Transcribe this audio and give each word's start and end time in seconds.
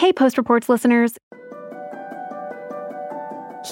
Hey, 0.00 0.14
Post 0.14 0.38
Reports 0.38 0.70
listeners. 0.70 1.18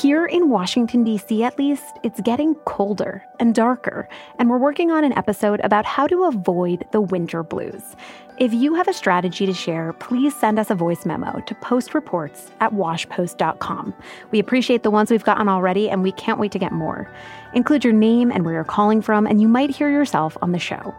Here 0.03 0.27
in 0.27 0.51
Washington, 0.51 1.03
D.C., 1.03 1.43
at 1.43 1.59
least, 1.59 1.99
it's 2.03 2.21
getting 2.21 2.55
colder 2.67 3.25
and 3.41 3.55
darker, 3.55 4.07
and 4.39 4.51
we're 4.51 4.59
working 4.59 4.91
on 4.91 5.05
an 5.05 5.17
episode 5.17 5.59
about 5.65 5.87
how 5.87 6.07
to 6.07 6.25
avoid 6.25 6.85
the 6.93 7.01
winter 7.01 7.43
blues. 7.43 7.97
If 8.37 8.53
you 8.53 8.75
have 8.75 8.89
a 8.89 8.93
strategy 8.93 9.47
to 9.47 9.55
share, 9.55 9.95
please 9.95 10.37
send 10.37 10.59
us 10.59 10.69
a 10.69 10.75
voice 10.75 11.07
memo 11.07 11.41
to 11.47 11.55
postreports 11.55 12.51
at 12.61 12.75
washpost.com. 12.75 13.95
We 14.31 14.39
appreciate 14.39 14.83
the 14.83 14.91
ones 14.91 15.11
we've 15.11 15.25
gotten 15.25 15.49
already, 15.49 15.89
and 15.89 16.03
we 16.03 16.13
can't 16.13 16.39
wait 16.39 16.53
to 16.53 16.59
get 16.59 16.73
more. 16.73 17.11
Include 17.55 17.85
your 17.85 17.95
name 17.95 18.31
and 18.31 18.45
where 18.45 18.53
you're 18.53 18.65
calling 18.65 19.01
from, 19.01 19.27
and 19.27 19.41
you 19.41 19.49
might 19.49 19.71
hear 19.71 19.91
yourself 19.91 20.37
on 20.43 20.53
the 20.53 20.59
show. 20.59 20.95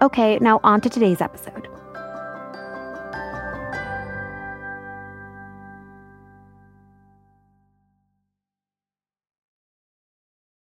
Okay, 0.00 0.38
now 0.38 0.58
on 0.64 0.80
to 0.80 0.88
today's 0.88 1.20
episode. 1.20 1.68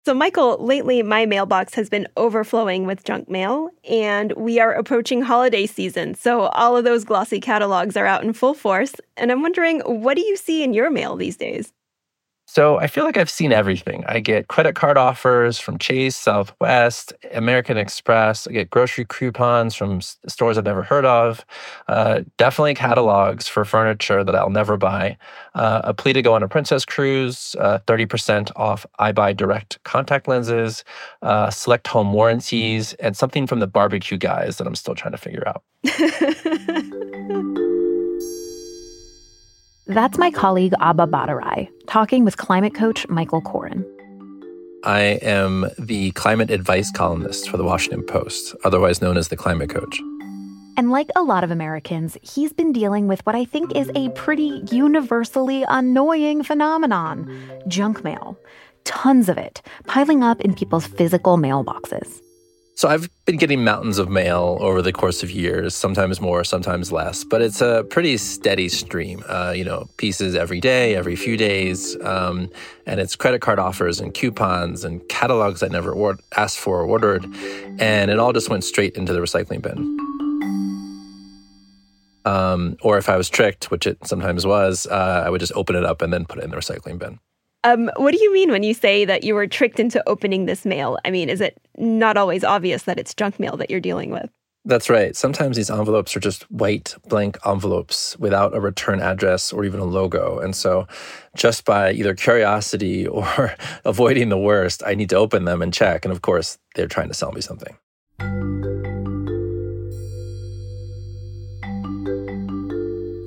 So, 0.06 0.14
Michael, 0.14 0.64
lately 0.64 1.02
my 1.02 1.26
mailbox 1.26 1.74
has 1.74 1.90
been 1.90 2.06
overflowing 2.16 2.86
with 2.86 3.02
junk 3.02 3.28
mail, 3.28 3.70
and 3.90 4.30
we 4.36 4.60
are 4.60 4.72
approaching 4.72 5.20
holiday 5.20 5.66
season. 5.66 6.14
So, 6.14 6.42
all 6.42 6.76
of 6.76 6.84
those 6.84 7.02
glossy 7.02 7.40
catalogs 7.40 7.96
are 7.96 8.06
out 8.06 8.22
in 8.22 8.32
full 8.32 8.54
force. 8.54 8.92
And 9.16 9.32
I'm 9.32 9.42
wondering, 9.42 9.80
what 9.80 10.14
do 10.14 10.20
you 10.20 10.36
see 10.36 10.62
in 10.62 10.74
your 10.74 10.90
mail 10.90 11.16
these 11.16 11.36
days? 11.36 11.72
So 12.56 12.78
I 12.78 12.86
feel 12.86 13.04
like 13.04 13.18
I've 13.18 13.28
seen 13.28 13.52
everything. 13.52 14.02
I 14.08 14.18
get 14.18 14.48
credit 14.48 14.74
card 14.74 14.96
offers 14.96 15.58
from 15.58 15.76
Chase, 15.76 16.16
Southwest, 16.16 17.12
American 17.34 17.76
Express. 17.76 18.46
I 18.46 18.52
get 18.52 18.70
grocery 18.70 19.04
coupons 19.06 19.74
from 19.74 20.00
stores 20.00 20.56
I've 20.56 20.64
never 20.64 20.82
heard 20.82 21.04
of. 21.04 21.44
Uh, 21.86 22.22
definitely 22.38 22.72
catalogs 22.72 23.46
for 23.46 23.66
furniture 23.66 24.24
that 24.24 24.34
I'll 24.34 24.48
never 24.48 24.78
buy. 24.78 25.18
Uh, 25.54 25.82
a 25.84 25.92
plea 25.92 26.14
to 26.14 26.22
go 26.22 26.32
on 26.32 26.42
a 26.42 26.48
Princess 26.48 26.86
cruise, 26.86 27.54
uh, 27.60 27.80
30% 27.86 28.50
off 28.56 28.86
I 28.98 29.12
buy 29.12 29.34
direct 29.34 29.78
contact 29.84 30.26
lenses, 30.26 30.82
uh, 31.20 31.50
select 31.50 31.86
home 31.86 32.14
warranties, 32.14 32.94
and 32.94 33.14
something 33.14 33.46
from 33.46 33.60
the 33.60 33.66
barbecue 33.66 34.16
guys 34.16 34.56
that 34.56 34.66
I'm 34.66 34.76
still 34.76 34.94
trying 34.94 35.12
to 35.12 35.18
figure 35.18 35.46
out. 35.46 35.62
That's 39.88 40.18
my 40.18 40.32
colleague 40.32 40.72
Abha 40.80 41.08
Bhattarai 41.08 41.68
talking 41.86 42.24
with 42.24 42.36
climate 42.36 42.74
coach 42.74 43.06
Michael 43.08 43.40
Coren. 43.40 43.84
I 44.82 45.00
am 45.22 45.66
the 45.78 46.10
climate 46.12 46.50
advice 46.50 46.90
columnist 46.90 47.48
for 47.48 47.56
the 47.56 47.62
Washington 47.62 48.02
Post, 48.02 48.56
otherwise 48.64 49.00
known 49.00 49.16
as 49.16 49.28
the 49.28 49.36
climate 49.36 49.70
coach. 49.70 50.00
And 50.76 50.90
like 50.90 51.08
a 51.14 51.22
lot 51.22 51.44
of 51.44 51.52
Americans, 51.52 52.18
he's 52.22 52.52
been 52.52 52.72
dealing 52.72 53.06
with 53.06 53.24
what 53.24 53.36
I 53.36 53.44
think 53.44 53.76
is 53.76 53.90
a 53.94 54.08
pretty 54.10 54.60
universally 54.72 55.64
annoying 55.68 56.42
phenomenon 56.42 57.32
junk 57.68 58.02
mail. 58.02 58.36
Tons 58.82 59.28
of 59.28 59.38
it, 59.38 59.62
piling 59.86 60.24
up 60.24 60.40
in 60.40 60.52
people's 60.52 60.86
physical 60.86 61.36
mailboxes. 61.38 62.20
So 62.76 62.88
I've 62.88 63.08
been 63.24 63.38
getting 63.38 63.64
mountains 63.64 63.96
of 63.96 64.10
mail 64.10 64.58
over 64.60 64.82
the 64.82 64.92
course 64.92 65.22
of 65.22 65.30
years, 65.30 65.74
sometimes 65.74 66.20
more, 66.20 66.44
sometimes 66.44 66.92
less, 66.92 67.24
but 67.24 67.40
it's 67.40 67.62
a 67.62 67.86
pretty 67.88 68.18
steady 68.18 68.68
stream. 68.68 69.24
Uh, 69.26 69.54
you 69.56 69.64
know, 69.64 69.88
pieces 69.96 70.34
every 70.34 70.60
day, 70.60 70.94
every 70.94 71.16
few 71.16 71.38
days, 71.38 71.96
um, 72.02 72.50
and 72.84 73.00
it's 73.00 73.16
credit 73.16 73.40
card 73.40 73.58
offers 73.58 73.98
and 73.98 74.12
coupons 74.12 74.84
and 74.84 75.00
catalogs 75.08 75.62
I 75.62 75.68
never 75.68 75.90
or- 75.90 76.18
asked 76.36 76.58
for 76.58 76.82
or 76.82 76.84
ordered, 76.84 77.24
and 77.78 78.10
it 78.10 78.18
all 78.18 78.34
just 78.34 78.50
went 78.50 78.62
straight 78.62 78.94
into 78.94 79.14
the 79.14 79.20
recycling 79.20 79.62
bin. 79.62 79.96
Um, 82.26 82.76
or 82.82 82.98
if 82.98 83.08
I 83.08 83.16
was 83.16 83.30
tricked, 83.30 83.70
which 83.70 83.86
it 83.86 84.06
sometimes 84.06 84.44
was, 84.44 84.86
uh, 84.86 85.22
I 85.24 85.30
would 85.30 85.40
just 85.40 85.52
open 85.54 85.76
it 85.76 85.84
up 85.86 86.02
and 86.02 86.12
then 86.12 86.26
put 86.26 86.40
it 86.40 86.44
in 86.44 86.50
the 86.50 86.56
recycling 86.58 86.98
bin. 86.98 87.20
Um, 87.66 87.90
what 87.96 88.12
do 88.12 88.22
you 88.22 88.32
mean 88.32 88.52
when 88.52 88.62
you 88.62 88.72
say 88.72 89.04
that 89.04 89.24
you 89.24 89.34
were 89.34 89.48
tricked 89.48 89.80
into 89.80 90.00
opening 90.08 90.46
this 90.46 90.64
mail? 90.64 90.98
I 91.04 91.10
mean, 91.10 91.28
is 91.28 91.40
it 91.40 91.60
not 91.76 92.16
always 92.16 92.44
obvious 92.44 92.84
that 92.84 92.96
it's 92.96 93.12
junk 93.12 93.40
mail 93.40 93.56
that 93.56 93.70
you're 93.70 93.80
dealing 93.80 94.10
with? 94.10 94.30
That's 94.64 94.88
right. 94.88 95.16
Sometimes 95.16 95.56
these 95.56 95.68
envelopes 95.68 96.16
are 96.16 96.20
just 96.20 96.48
white 96.48 96.94
blank 97.08 97.38
envelopes 97.44 98.16
without 98.20 98.54
a 98.54 98.60
return 98.60 99.00
address 99.00 99.52
or 99.52 99.64
even 99.64 99.80
a 99.80 99.84
logo. 99.84 100.38
And 100.38 100.54
so, 100.54 100.86
just 101.34 101.64
by 101.64 101.90
either 101.90 102.14
curiosity 102.14 103.04
or 103.08 103.56
avoiding 103.84 104.28
the 104.28 104.38
worst, 104.38 104.84
I 104.86 104.94
need 104.94 105.10
to 105.10 105.16
open 105.16 105.44
them 105.44 105.60
and 105.60 105.74
check. 105.74 106.04
And 106.04 106.12
of 106.12 106.22
course, 106.22 106.58
they're 106.76 106.86
trying 106.86 107.08
to 107.08 107.14
sell 107.14 107.32
me 107.32 107.40
something. 107.40 107.76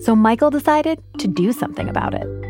So, 0.05 0.15
Michael 0.15 0.49
decided 0.49 1.03
to 1.17 1.27
do 1.27 1.51
something 1.51 1.89
about 1.89 2.13
it. 2.13 2.48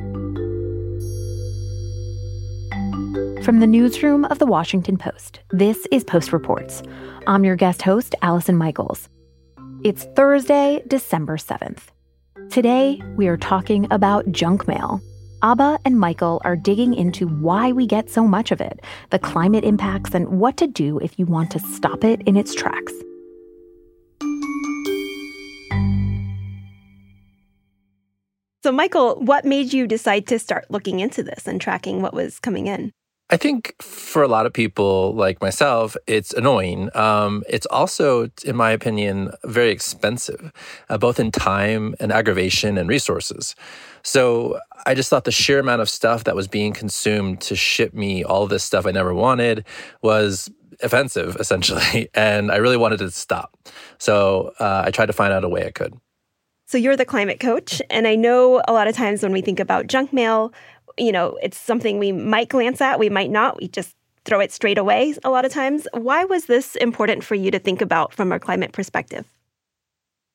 From 3.43 3.61
the 3.61 3.67
newsroom 3.67 4.25
of 4.25 4.37
the 4.37 4.45
Washington 4.45 4.97
Post, 4.97 5.39
this 5.51 5.87
is 5.91 6.03
Post 6.03 6.33
Reports. 6.33 6.83
I'm 7.25 7.45
your 7.45 7.55
guest 7.55 7.81
host, 7.81 8.13
Allison 8.21 8.57
Michaels. 8.57 9.07
It's 9.81 10.03
Thursday, 10.15 10.83
December 10.87 11.37
7th. 11.37 11.83
Today, 12.49 13.01
we 13.15 13.29
are 13.29 13.37
talking 13.37 13.87
about 13.91 14.29
junk 14.33 14.67
mail. 14.67 15.01
Abba 15.41 15.79
and 15.85 15.97
Michael 15.97 16.41
are 16.43 16.57
digging 16.57 16.93
into 16.93 17.27
why 17.27 17.71
we 17.71 17.87
get 17.87 18.09
so 18.09 18.27
much 18.27 18.51
of 18.51 18.59
it, 18.59 18.81
the 19.09 19.19
climate 19.19 19.63
impacts, 19.63 20.13
and 20.13 20.39
what 20.41 20.57
to 20.57 20.67
do 20.67 20.99
if 20.99 21.17
you 21.17 21.25
want 21.25 21.49
to 21.51 21.59
stop 21.59 22.03
it 22.03 22.21
in 22.23 22.35
its 22.35 22.53
tracks. 22.53 22.93
So, 28.63 28.73
Michael, 28.73 29.15
what 29.21 29.45
made 29.45 29.71
you 29.71 29.87
decide 29.87 30.27
to 30.27 30.37
start 30.39 30.69
looking 30.69 30.99
into 30.99 31.23
this 31.23 31.47
and 31.47 31.61
tracking 31.61 32.01
what 32.01 32.13
was 32.13 32.37
coming 32.37 32.67
in? 32.67 32.91
I 33.31 33.37
think 33.37 33.75
for 33.79 34.23
a 34.23 34.27
lot 34.27 34.47
of 34.47 34.53
people 34.53 35.13
like 35.13 35.39
myself, 35.39 35.95
it's 36.07 36.33
annoying. 36.33 36.89
Um, 36.95 37.43
it's 37.47 37.67
also, 37.67 38.29
in 38.43 38.55
my 38.55 38.71
opinion, 38.71 39.31
very 39.45 39.69
expensive, 39.69 40.51
uh, 40.89 40.97
both 40.97 41.19
in 41.19 41.31
time 41.31 41.93
and 41.99 42.11
aggravation 42.11 42.77
and 42.77 42.89
resources. 42.89 43.55
So 44.01 44.59
I 44.87 44.95
just 44.95 45.11
thought 45.11 45.25
the 45.25 45.31
sheer 45.31 45.59
amount 45.59 45.81
of 45.81 45.89
stuff 45.89 46.23
that 46.23 46.35
was 46.35 46.47
being 46.47 46.73
consumed 46.73 47.41
to 47.41 47.55
ship 47.55 47.93
me 47.93 48.23
all 48.23 48.47
this 48.47 48.63
stuff 48.63 48.87
I 48.87 48.91
never 48.91 49.13
wanted 49.13 49.63
was 50.01 50.49
offensive, 50.81 51.35
essentially. 51.39 52.09
And 52.15 52.51
I 52.51 52.55
really 52.55 52.77
wanted 52.77 52.97
to 52.97 53.11
stop. 53.11 53.55
So 53.99 54.53
uh, 54.59 54.83
I 54.85 54.91
tried 54.91 55.07
to 55.07 55.13
find 55.13 55.33
out 55.33 55.43
a 55.43 55.49
way 55.49 55.67
I 55.67 55.71
could. 55.71 55.93
So 56.65 56.77
you're 56.77 56.95
the 56.95 57.05
climate 57.05 57.39
coach. 57.39 57.81
And 57.89 58.07
I 58.07 58.15
know 58.15 58.61
a 58.67 58.73
lot 58.73 58.87
of 58.87 58.95
times 58.95 59.23
when 59.23 59.31
we 59.31 59.41
think 59.41 59.59
about 59.59 59.87
junk 59.87 60.13
mail, 60.13 60.53
you 60.97 61.11
know, 61.11 61.37
it's 61.41 61.57
something 61.57 61.99
we 61.99 62.11
might 62.11 62.49
glance 62.49 62.81
at, 62.81 62.99
we 62.99 63.09
might 63.09 63.31
not. 63.31 63.59
We 63.59 63.67
just 63.67 63.95
throw 64.25 64.39
it 64.39 64.51
straight 64.51 64.77
away 64.77 65.15
a 65.23 65.29
lot 65.29 65.45
of 65.45 65.51
times. 65.51 65.87
Why 65.93 66.25
was 66.25 66.45
this 66.45 66.75
important 66.75 67.23
for 67.23 67.35
you 67.35 67.51
to 67.51 67.59
think 67.59 67.81
about 67.81 68.13
from 68.13 68.31
a 68.31 68.39
climate 68.39 68.73
perspective? 68.73 69.25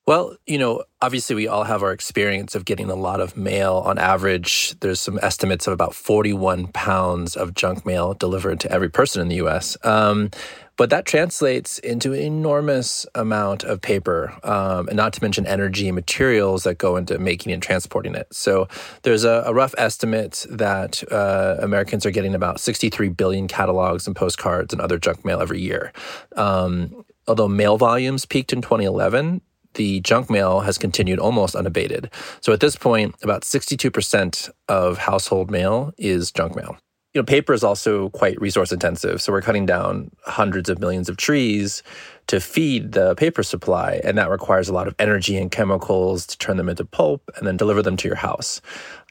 Well, 0.06 0.36
you 0.46 0.58
know, 0.58 0.84
obviously 1.00 1.34
we 1.34 1.48
all 1.48 1.64
have 1.64 1.82
our 1.82 1.92
experience 1.92 2.54
of 2.54 2.66
getting 2.66 2.90
a 2.90 2.94
lot 2.94 3.20
of 3.20 3.38
mail. 3.38 3.82
On 3.86 3.96
average, 3.96 4.78
there's 4.80 5.00
some 5.00 5.18
estimates 5.22 5.66
of 5.66 5.72
about 5.72 5.94
41 5.94 6.68
pounds 6.68 7.36
of 7.36 7.54
junk 7.54 7.86
mail 7.86 8.12
delivered 8.12 8.60
to 8.60 8.70
every 8.70 8.90
person 8.90 9.22
in 9.22 9.28
the 9.28 9.36
US. 9.36 9.78
Um, 9.82 10.30
but 10.76 10.90
that 10.90 11.06
translates 11.06 11.78
into 11.78 12.12
an 12.12 12.18
enormous 12.18 13.06
amount 13.14 13.64
of 13.64 13.80
paper, 13.80 14.36
um, 14.42 14.88
and 14.88 14.96
not 14.96 15.14
to 15.14 15.22
mention 15.22 15.46
energy 15.46 15.88
and 15.88 15.94
materials 15.94 16.64
that 16.64 16.76
go 16.76 16.96
into 16.96 17.18
making 17.18 17.52
and 17.52 17.62
transporting 17.62 18.14
it. 18.14 18.26
So 18.30 18.68
there's 19.02 19.24
a, 19.24 19.44
a 19.46 19.54
rough 19.54 19.74
estimate 19.78 20.44
that 20.50 21.02
uh, 21.10 21.56
Americans 21.60 22.04
are 22.04 22.10
getting 22.10 22.34
about 22.34 22.60
63 22.60 23.08
billion 23.10 23.48
catalogs 23.48 24.06
and 24.06 24.14
postcards 24.14 24.74
and 24.74 24.82
other 24.82 24.98
junk 24.98 25.24
mail 25.24 25.40
every 25.40 25.60
year. 25.60 25.92
Um, 26.36 27.04
although 27.26 27.48
mail 27.48 27.78
volumes 27.78 28.26
peaked 28.26 28.52
in 28.52 28.60
2011, 28.60 29.40
the 29.74 30.00
junk 30.00 30.30
mail 30.30 30.60
has 30.60 30.78
continued 30.78 31.18
almost 31.18 31.54
unabated. 31.54 32.10
So 32.40 32.52
at 32.52 32.60
this 32.60 32.76
point, 32.76 33.14
about 33.22 33.42
62% 33.42 34.50
of 34.68 34.98
household 34.98 35.50
mail 35.50 35.92
is 35.98 36.30
junk 36.30 36.56
mail 36.56 36.78
you 37.14 37.20
know, 37.20 37.24
paper 37.24 37.52
is 37.52 37.62
also 37.62 38.08
quite 38.10 38.40
resource 38.40 38.72
intensive. 38.72 39.22
So 39.22 39.32
we're 39.32 39.40
cutting 39.40 39.66
down 39.66 40.10
hundreds 40.26 40.68
of 40.68 40.80
millions 40.80 41.08
of 41.08 41.16
trees 41.16 41.84
to 42.26 42.40
feed 42.40 42.92
the 42.92 43.14
paper 43.14 43.44
supply. 43.44 44.00
And 44.02 44.18
that 44.18 44.30
requires 44.30 44.68
a 44.68 44.74
lot 44.74 44.88
of 44.88 44.96
energy 44.98 45.36
and 45.36 45.50
chemicals 45.50 46.26
to 46.26 46.38
turn 46.38 46.56
them 46.56 46.68
into 46.68 46.84
pulp 46.84 47.22
and 47.36 47.46
then 47.46 47.56
deliver 47.56 47.82
them 47.82 47.96
to 47.98 48.08
your 48.08 48.16
house. 48.16 48.60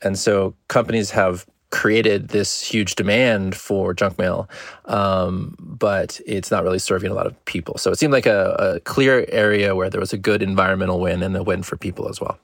And 0.03 0.19
so 0.19 0.53
companies 0.67 1.11
have 1.11 1.45
created 1.73 2.27
this 2.27 2.61
huge 2.61 2.93
demand 2.93 3.55
for 3.55 3.95
junk 3.95 4.19
mail, 4.19 4.47
um, 4.85 5.55
but 5.59 6.21
it's 6.27 6.51
not 6.51 6.63
really 6.63 6.77
serving 6.77 7.09
a 7.09 7.15
lot 7.15 7.25
of 7.25 7.45
people. 7.45 7.79
So 7.79 7.91
it 7.91 7.97
seemed 7.97 8.13
like 8.13 8.27
a, 8.27 8.55
a 8.59 8.79
clear 8.81 9.25
area 9.29 9.75
where 9.75 9.89
there 9.89 9.99
was 9.99 10.13
a 10.13 10.17
good 10.17 10.43
environmental 10.43 10.99
win 10.99 11.23
and 11.23 11.35
a 11.35 11.41
win 11.41 11.63
for 11.63 11.75
people 11.75 12.07
as 12.07 12.21
well. 12.21 12.37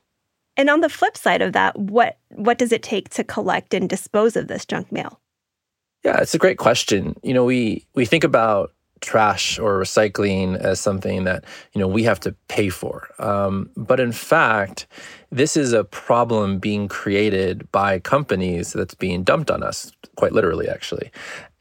And 0.58 0.68
on 0.68 0.82
the 0.82 0.90
flip 0.90 1.16
side 1.16 1.44
of 1.44 1.54
that, 1.54 1.78
what 1.78 2.18
what 2.32 2.58
does 2.58 2.72
it 2.72 2.82
take 2.82 3.10
to 3.10 3.24
collect 3.24 3.74
and 3.76 3.88
dispose 3.88 4.36
of 4.36 4.48
this 4.48 4.66
junk 4.66 4.92
mail? 4.92 5.22
Yeah, 6.04 6.18
it's 6.20 6.34
a 6.34 6.40
great 6.40 6.58
question. 6.58 7.16
You 7.22 7.36
know, 7.36 7.46
we 7.46 7.86
we 7.94 8.06
think 8.06 8.24
about 8.24 8.74
trash 9.02 9.60
or 9.60 9.80
recycling 9.80 10.58
as 10.58 10.80
something 10.80 11.24
that 11.24 11.44
you 11.74 11.80
know 11.80 11.88
we 11.88 12.04
have 12.04 12.20
to 12.22 12.34
pay 12.48 12.70
for. 12.70 13.10
Um, 13.20 13.70
but 13.76 14.00
in 14.00 14.12
fact, 14.12 14.88
this 15.32 15.56
is 15.56 15.74
a 15.74 15.84
problem 15.84 16.60
being 16.60 16.88
created 16.88 17.72
by 17.72 18.00
companies 18.00 18.74
that's 18.74 18.96
being 18.96 19.24
dumped 19.24 19.52
on 19.52 19.64
us, 19.64 19.92
quite 20.16 20.34
literally, 20.34 20.68
actually. 20.68 21.12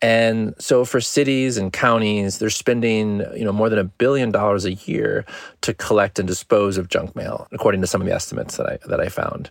And 0.00 0.54
so 0.58 0.84
for 0.84 1.00
cities 1.00 1.56
and 1.56 1.72
counties, 1.72 2.38
they're 2.38 2.50
spending, 2.50 3.24
you 3.34 3.44
know, 3.44 3.52
more 3.52 3.68
than 3.68 3.80
a 3.80 3.84
billion 3.84 4.30
dollars 4.30 4.64
a 4.64 4.74
year 4.74 5.24
to 5.62 5.74
collect 5.74 6.18
and 6.18 6.28
dispose 6.28 6.78
of 6.78 6.88
junk 6.88 7.16
mail, 7.16 7.48
according 7.50 7.80
to 7.80 7.86
some 7.86 8.00
of 8.00 8.06
the 8.06 8.14
estimates 8.14 8.56
that 8.56 8.66
I 8.66 8.78
that 8.86 9.00
I 9.00 9.08
found. 9.08 9.50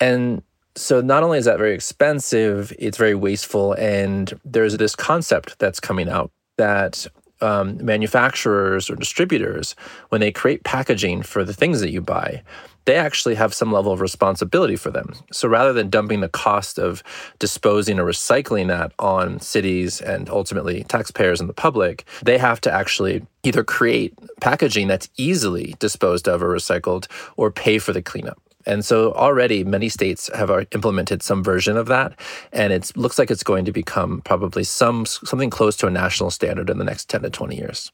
And 0.00 0.42
so 0.78 1.00
not 1.00 1.22
only 1.22 1.38
is 1.38 1.44
that 1.46 1.58
very 1.58 1.74
expensive, 1.74 2.72
it's 2.78 2.98
very 2.98 3.14
wasteful. 3.14 3.72
And 3.72 4.38
there's 4.44 4.76
this 4.76 4.94
concept 4.94 5.58
that's 5.58 5.80
coming 5.80 6.08
out 6.08 6.30
that 6.56 7.06
um, 7.40 7.84
manufacturers 7.84 8.90
or 8.90 8.96
distributors, 8.96 9.74
when 10.08 10.20
they 10.20 10.32
create 10.32 10.64
packaging 10.64 11.22
for 11.22 11.44
the 11.44 11.54
things 11.54 11.80
that 11.80 11.90
you 11.90 12.00
buy, 12.00 12.42
they 12.84 12.96
actually 12.96 13.34
have 13.34 13.52
some 13.52 13.70
level 13.70 13.92
of 13.92 14.00
responsibility 14.00 14.74
for 14.74 14.90
them. 14.90 15.12
So 15.30 15.46
rather 15.46 15.74
than 15.74 15.90
dumping 15.90 16.20
the 16.20 16.28
cost 16.28 16.78
of 16.78 17.02
disposing 17.38 17.98
or 17.98 18.04
recycling 18.06 18.68
that 18.68 18.92
on 18.98 19.40
cities 19.40 20.00
and 20.00 20.30
ultimately 20.30 20.84
taxpayers 20.84 21.38
and 21.38 21.50
the 21.50 21.54
public, 21.54 22.06
they 22.22 22.38
have 22.38 22.62
to 22.62 22.72
actually 22.72 23.26
either 23.42 23.62
create 23.62 24.14
packaging 24.40 24.88
that's 24.88 25.10
easily 25.18 25.74
disposed 25.78 26.26
of 26.28 26.42
or 26.42 26.48
recycled 26.48 27.06
or 27.36 27.50
pay 27.50 27.78
for 27.78 27.92
the 27.92 28.00
cleanup. 28.00 28.40
And 28.68 28.84
so 28.84 29.12
already 29.14 29.64
many 29.64 29.88
states 29.88 30.30
have 30.34 30.50
uh, 30.50 30.66
implemented 30.72 31.22
some 31.22 31.42
version 31.42 31.76
of 31.76 31.86
that, 31.86 32.18
and 32.52 32.72
it 32.72 32.94
looks 32.96 33.18
like 33.18 33.30
it's 33.30 33.42
going 33.42 33.64
to 33.64 33.72
become 33.72 34.20
probably 34.20 34.62
some 34.62 35.06
something 35.06 35.50
close 35.50 35.76
to 35.78 35.86
a 35.86 35.90
national 35.90 36.30
standard 36.30 36.68
in 36.68 36.76
the 36.76 36.84
next 36.84 37.08
10 37.08 37.22
to 37.22 37.30
20 37.30 37.56
years. 37.56 37.90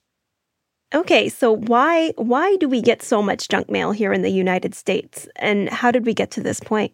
Okay, 0.92 1.28
so 1.28 1.52
why 1.52 2.12
why 2.16 2.56
do 2.56 2.68
we 2.68 2.82
get 2.82 3.02
so 3.02 3.22
much 3.22 3.48
junk 3.48 3.70
mail 3.70 3.92
here 3.92 4.12
in 4.12 4.22
the 4.22 4.30
United 4.30 4.74
States 4.74 5.28
and 5.36 5.68
how 5.68 5.90
did 5.90 6.04
we 6.04 6.12
get 6.12 6.32
to 6.32 6.40
this 6.40 6.60
point? 6.60 6.92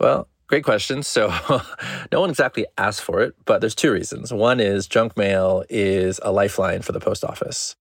Well, 0.00 0.28
great 0.48 0.64
question. 0.64 1.02
So 1.02 1.32
no 2.12 2.20
one 2.20 2.30
exactly 2.30 2.66
asked 2.76 3.02
for 3.02 3.22
it, 3.22 3.34
but 3.44 3.60
there's 3.60 3.74
two 3.74 3.92
reasons. 3.92 4.32
One 4.32 4.60
is 4.60 4.86
junk 4.86 5.16
mail 5.16 5.64
is 5.68 6.20
a 6.22 6.32
lifeline 6.32 6.82
for 6.82 6.92
the 6.92 7.00
post 7.00 7.24
office. 7.24 7.76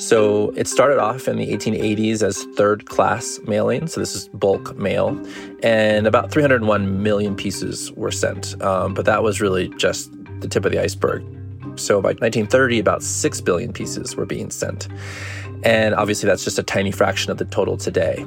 So 0.00 0.48
it 0.56 0.66
started 0.66 0.98
off 0.98 1.28
in 1.28 1.36
the 1.36 1.46
1880s 1.48 2.22
as 2.22 2.44
third 2.56 2.86
class 2.86 3.38
mailing. 3.46 3.86
So 3.86 4.00
this 4.00 4.16
is 4.16 4.28
bulk 4.28 4.74
mail. 4.78 5.22
And 5.62 6.06
about 6.06 6.30
301 6.30 7.02
million 7.02 7.36
pieces 7.36 7.92
were 7.92 8.10
sent. 8.10 8.60
Um, 8.62 8.94
but 8.94 9.04
that 9.04 9.22
was 9.22 9.42
really 9.42 9.68
just 9.76 10.10
the 10.40 10.48
tip 10.48 10.64
of 10.64 10.72
the 10.72 10.82
iceberg. 10.82 11.22
So 11.76 12.00
by 12.00 12.12
1930, 12.12 12.78
about 12.78 13.02
6 13.02 13.40
billion 13.42 13.74
pieces 13.74 14.16
were 14.16 14.24
being 14.24 14.50
sent. 14.50 14.88
And 15.64 15.94
obviously, 15.94 16.26
that's 16.26 16.44
just 16.44 16.58
a 16.58 16.62
tiny 16.62 16.92
fraction 16.92 17.30
of 17.30 17.36
the 17.36 17.44
total 17.44 17.76
today. 17.76 18.24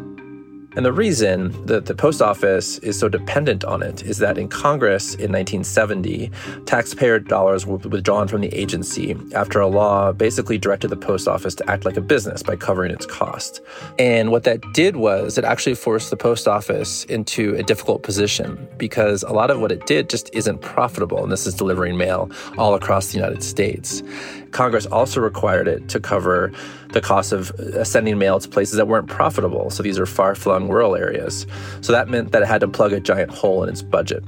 And 0.75 0.85
the 0.85 0.93
reason 0.93 1.65
that 1.65 1.85
the 1.85 1.95
post 1.95 2.21
office 2.21 2.79
is 2.79 2.97
so 2.97 3.07
dependent 3.09 3.63
on 3.63 3.83
it 3.83 4.03
is 4.03 4.17
that 4.17 4.37
in 4.37 4.47
Congress 4.47 5.15
in 5.15 5.31
1970, 5.31 6.31
taxpayer 6.65 7.19
dollars 7.19 7.65
were 7.65 7.77
withdrawn 7.77 8.27
from 8.27 8.41
the 8.41 8.53
agency 8.53 9.15
after 9.35 9.59
a 9.59 9.67
law 9.67 10.11
basically 10.11 10.57
directed 10.57 10.89
the 10.89 10.97
post 10.97 11.27
office 11.27 11.55
to 11.55 11.69
act 11.69 11.85
like 11.85 11.97
a 11.97 12.01
business 12.01 12.41
by 12.41 12.55
covering 12.55 12.91
its 12.91 13.05
cost. 13.05 13.61
And 13.99 14.31
what 14.31 14.43
that 14.43 14.61
did 14.73 14.95
was 14.95 15.37
it 15.37 15.43
actually 15.43 15.75
forced 15.75 16.09
the 16.09 16.17
post 16.17 16.47
office 16.47 17.05
into 17.05 17.55
a 17.55 17.63
difficult 17.63 18.03
position 18.03 18.67
because 18.77 19.23
a 19.23 19.31
lot 19.31 19.51
of 19.51 19.59
what 19.59 19.71
it 19.71 19.85
did 19.85 20.09
just 20.09 20.29
isn't 20.33 20.61
profitable. 20.61 21.21
And 21.23 21.31
this 21.31 21.45
is 21.45 21.53
delivering 21.53 21.97
mail 21.97 22.31
all 22.57 22.73
across 22.73 23.07
the 23.07 23.17
United 23.17 23.43
States. 23.43 24.01
Congress 24.53 24.85
also 24.85 25.19
required 25.19 25.67
it 25.67 25.89
to 25.89 25.99
cover 25.99 26.51
the 26.93 27.01
cost 27.01 27.33
of 27.33 27.51
uh, 27.51 27.83
sending 27.83 28.17
mail 28.17 28.39
to 28.39 28.47
places 28.47 28.77
that 28.77 28.87
weren't 28.87 29.07
profitable. 29.07 29.69
So 29.69 29.83
these 29.83 29.99
are 29.99 30.05
far 30.05 30.35
flung 30.35 30.69
rural 30.69 30.95
areas. 30.95 31.45
So 31.81 31.91
that 31.91 32.07
meant 32.07 32.31
that 32.31 32.43
it 32.43 32.47
had 32.47 32.61
to 32.61 32.67
plug 32.67 32.93
a 32.93 32.99
giant 32.99 33.31
hole 33.31 33.63
in 33.63 33.69
its 33.69 33.81
budget. 33.81 34.23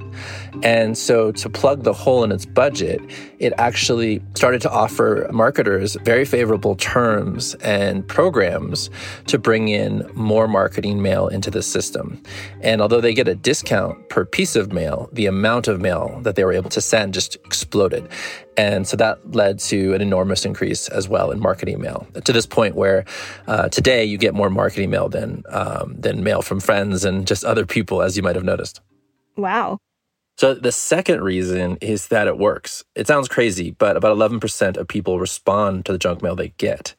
And 0.64 0.98
so 0.98 1.32
to 1.32 1.50
plug 1.50 1.84
the 1.84 1.94
hole 1.94 2.24
in 2.24 2.32
its 2.32 2.46
budget, 2.46 3.02
it 3.40 3.54
actually 3.58 4.22
started 4.34 4.62
to 4.62 4.72
offer 4.72 5.28
marketers 5.32 5.96
very 6.04 6.26
favorable 6.26 6.76
terms 6.76 7.56
and 7.56 8.08
programs 8.08 8.90
to 9.28 9.38
bring 9.38 9.68
in 9.68 10.10
more 10.14 10.48
marketing 10.48 11.02
mail 11.02 11.28
into 11.28 11.52
the 11.52 11.62
system. 11.62 12.22
And 12.62 12.82
although 12.82 13.02
they 13.02 13.14
get 13.14 13.28
a 13.28 13.36
discount 13.36 14.10
per 14.10 14.26
piece 14.26 14.56
of 14.56 14.72
mail, 14.72 15.10
the 15.12 15.26
amount 15.26 15.68
of 15.68 15.82
mail 15.82 16.20
that 16.24 16.36
they 16.36 16.44
were 16.44 16.54
able 16.54 16.70
to 16.72 16.82
send 16.82 17.14
just 17.14 17.36
exploded. 17.38 18.08
And 18.58 18.88
so 18.88 18.96
that 18.98 19.36
led 19.36 19.60
to 19.60 19.94
an 19.94 20.02
enormous 20.02 20.46
increase 20.46 20.88
as 20.88 21.10
well 21.10 21.32
in 21.32 21.40
marketing 21.40 21.82
mail 21.82 22.08
to 22.24 22.32
this 22.32 22.46
point 22.46 22.76
where 22.76 23.04
uh, 23.48 23.70
today 23.70 24.06
you 24.06 24.18
get 24.18 24.34
more 24.34 24.50
marketing 24.50 24.90
mail 24.90 25.10
than, 25.10 25.44
um, 25.50 25.96
than 26.00 26.24
mail 26.24 26.42
from 26.42 26.60
friends 26.60 27.04
and 27.04 27.28
just 27.28 27.44
other 27.44 27.66
people, 27.66 28.02
as 28.02 28.16
you 28.16 28.24
might 28.24 28.36
have 28.36 28.46
noticed. 28.46 28.82
Wow. 29.36 29.80
So 30.38 30.54
the 30.54 30.72
second 30.72 31.24
reason 31.24 31.78
is 31.80 32.08
that 32.08 32.28
it 32.28 32.38
works. 32.38 32.84
It 32.94 33.08
sounds 33.08 33.28
crazy, 33.28 33.72
but 33.72 33.96
about 33.96 34.18
11% 34.18 34.78
of 34.78 34.88
people 34.88 35.20
respond 35.20 35.86
to 35.86 35.94
the 35.94 35.98
junk 35.98 36.22
mail 36.22 36.36
they 36.36 36.50
get. 36.58 36.94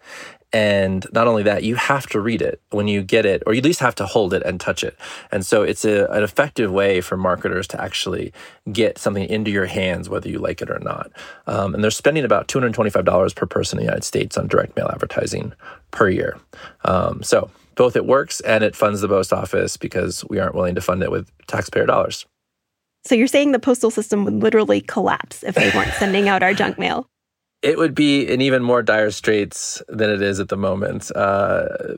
And 0.52 1.06
not 1.12 1.26
only 1.26 1.42
that, 1.42 1.64
you 1.64 1.74
have 1.74 2.06
to 2.08 2.20
read 2.20 2.40
it 2.40 2.62
when 2.70 2.88
you 2.88 3.02
get 3.02 3.26
it, 3.26 3.42
or 3.46 3.52
you 3.52 3.58
at 3.58 3.64
least 3.64 3.80
have 3.80 3.96
to 3.96 4.06
hold 4.06 4.32
it 4.32 4.42
and 4.44 4.58
touch 4.58 4.82
it. 4.82 4.96
And 5.30 5.44
so 5.44 5.62
it's 5.62 5.84
a, 5.84 6.06
an 6.06 6.22
effective 6.22 6.72
way 6.72 7.02
for 7.02 7.18
marketers 7.18 7.66
to 7.68 7.82
actually 7.82 8.32
get 8.72 8.96
something 8.96 9.28
into 9.28 9.50
your 9.50 9.66
hands, 9.66 10.08
whether 10.08 10.30
you 10.30 10.38
like 10.38 10.62
it 10.62 10.70
or 10.70 10.78
not. 10.78 11.10
Um, 11.46 11.74
and 11.74 11.84
they're 11.84 11.90
spending 11.90 12.24
about 12.24 12.48
$225 12.48 13.34
per 13.34 13.46
person 13.46 13.78
in 13.78 13.84
the 13.84 13.86
United 13.86 14.04
States 14.04 14.38
on 14.38 14.46
direct 14.46 14.76
mail 14.76 14.88
advertising 14.90 15.52
per 15.90 16.08
year. 16.08 16.38
Um, 16.84 17.22
so 17.22 17.50
both 17.74 17.96
it 17.96 18.06
works 18.06 18.40
and 18.40 18.64
it 18.64 18.74
funds 18.74 19.02
the 19.02 19.08
post 19.08 19.34
office 19.34 19.76
because 19.76 20.24
we 20.30 20.38
aren't 20.38 20.54
willing 20.54 20.76
to 20.76 20.80
fund 20.80 21.02
it 21.02 21.10
with 21.10 21.30
taxpayer 21.48 21.84
dollars. 21.84 22.24
So 23.06 23.14
you're 23.14 23.26
saying 23.26 23.52
the 23.52 23.58
postal 23.58 23.90
system 23.90 24.24
would 24.24 24.42
literally 24.42 24.80
collapse 24.82 25.42
if 25.42 25.54
they 25.54 25.70
weren't 25.70 25.94
sending 25.94 26.28
out 26.28 26.42
our 26.42 26.52
junk 26.54 26.78
mail? 26.78 27.08
it 27.62 27.78
would 27.78 27.94
be 27.94 28.22
in 28.22 28.40
even 28.40 28.62
more 28.62 28.82
dire 28.82 29.10
straits 29.10 29.82
than 29.88 30.08
it 30.08 30.22
is 30.22 30.38
at 30.38 30.48
the 30.48 30.56
moment. 30.56 31.10
Uh, 31.16 31.96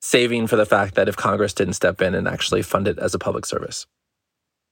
saving 0.00 0.46
for 0.46 0.56
the 0.56 0.64
fact 0.64 0.94
that 0.94 1.08
if 1.08 1.16
Congress 1.16 1.52
didn't 1.52 1.74
step 1.74 2.00
in 2.00 2.14
and 2.14 2.28
actually 2.28 2.62
fund 2.62 2.86
it 2.88 2.98
as 2.98 3.14
a 3.14 3.18
public 3.18 3.44
service. 3.44 3.86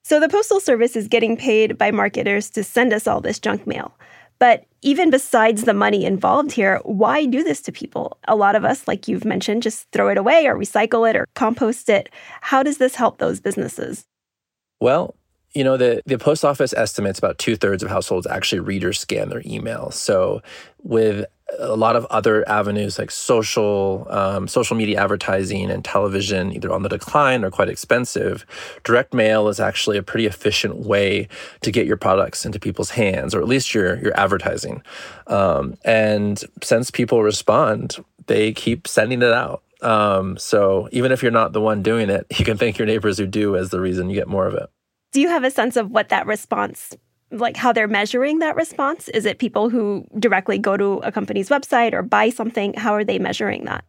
So 0.05 0.21
the 0.21 0.29
Postal 0.29 0.61
Service 0.61 0.97
is 0.97 1.09
getting 1.09 1.37
paid 1.37 1.77
by 1.77 1.91
marketers 1.91 2.51
to 2.51 2.63
send 2.63 2.93
us 2.93 3.07
all 3.07 3.21
this 3.21 3.39
junk 3.39 3.67
mail. 3.67 3.95
But 4.39 4.65
even 4.83 5.11
besides 5.11 5.65
the 5.65 5.75
money 5.75 6.05
involved 6.05 6.53
here, 6.53 6.81
why 6.85 7.25
do 7.25 7.43
this 7.43 7.63
to 7.63 7.73
people? 7.73 8.19
A 8.29 8.37
lot 8.37 8.55
of 8.55 8.65
us, 8.65 8.87
like 8.87 9.09
you've 9.09 9.25
mentioned, 9.25 9.63
just 9.63 9.91
throw 9.93 10.09
it 10.09 10.19
away 10.19 10.47
or 10.47 10.57
recycle 10.57 11.09
it 11.09 11.17
or 11.17 11.27
compost 11.35 11.89
it. 11.89 12.11
How 12.41 12.63
does 12.63 12.79
this 12.79 12.95
help 12.95 13.19
those 13.19 13.41
businesses? 13.41 14.05
Well, 14.81 15.15
you 15.55 15.63
know, 15.65 15.77
the, 15.77 16.03
the 16.05 16.19
post 16.19 16.45
office 16.45 16.73
estimates 16.73 17.19
about 17.19 17.39
two 17.39 17.57
thirds 17.57 17.83
of 17.83 17.89
households 17.89 18.27
actually 18.27 18.61
read 18.61 18.85
or 18.85 18.93
scan 18.93 19.29
their 19.29 19.43
email. 19.47 19.91
So, 19.91 20.43
with 20.83 21.27
a 21.59 21.77
lot 21.77 21.95
of 21.95 22.05
other 22.07 22.47
avenues 22.49 22.99
like 22.99 23.11
social, 23.11 24.07
um, 24.11 24.49
social 24.49 24.77
media 24.77 25.01
advertising 25.01 25.71
and 25.71 25.85
television, 25.85 26.53
either 26.53 26.73
on 26.73 26.83
the 26.83 26.89
decline 26.89 27.45
or 27.45 27.51
quite 27.51 27.69
expensive, 27.69 28.45
direct 28.83 29.15
mail 29.15 29.49
is 29.49 29.61
actually 29.61 29.97
a 29.97 30.03
pretty 30.03 30.27
efficient 30.27 30.79
way 30.79 31.29
to 31.61 31.71
get 31.71 31.87
your 31.87 31.97
products 31.97 32.45
into 32.45 32.59
people's 32.59 32.91
hands, 32.91 33.35
or 33.35 33.41
at 33.41 33.49
least 33.49 33.75
your 33.75 33.99
your 34.01 34.19
advertising. 34.19 34.83
Um, 35.29 35.77
and 35.85 36.43
since 36.63 36.91
people 36.91 37.23
respond, 37.23 38.05
they 38.27 38.53
keep 38.53 38.89
sending 38.89 39.23
it 39.23 39.33
out. 39.33 39.63
Um, 39.83 40.39
so 40.39 40.89
even 40.93 41.13
if 41.13 41.23
you're 41.23 41.31
not 41.31 41.53
the 41.53 41.61
one 41.61 41.83
doing 41.83 42.11
it, 42.11 42.27
you 42.39 42.45
can 42.45 42.57
thank 42.57 42.79
your 42.79 42.87
neighbors 42.87 43.19
who 43.19 43.27
do 43.27 43.57
as 43.57 43.71
the 43.71 43.81
reason 43.81 44.09
you 44.09 44.17
get 44.17 44.29
more 44.29 44.47
of 44.47 44.55
it. 44.55 44.71
Do 45.15 45.21
you 45.21 45.29
have 45.29 45.45
a 45.45 45.51
sense 45.51 45.77
of 45.77 45.93
what 45.93 46.09
that 46.09 46.27
response, 46.27 46.93
like 47.31 47.57
how 47.57 47.73
they're 47.73 47.87
measuring 47.87 48.41
that 48.41 48.57
response? 48.57 49.09
Is 49.11 49.27
it 49.27 49.39
people 49.39 49.71
who 49.71 50.05
directly 50.19 50.59
go 50.59 50.77
to 50.77 50.95
a 51.05 51.13
company's 51.13 51.49
website 51.51 51.93
or 51.93 52.03
buy 52.03 52.31
something? 52.31 52.75
How 52.75 52.93
are 52.95 53.05
they 53.05 53.21
measuring 53.21 53.65
that? 53.67 53.85